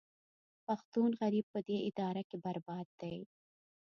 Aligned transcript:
پښتون 0.67 1.09
غریب 1.21 1.45
په 1.53 1.59
دې 1.67 1.77
اداره 1.89 2.21
کې 2.29 2.37
برباد 2.45 2.87
دی 3.01 3.17